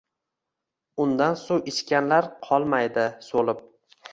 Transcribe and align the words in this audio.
Undan 1.03 1.37
suv 1.43 1.69
ichganlar 1.73 2.31
qolmaydi 2.49 3.07
so’lib 3.31 3.63